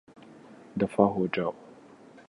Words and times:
دفعہ 0.79 1.05
ہو 1.05 1.25
جائو 1.33 1.51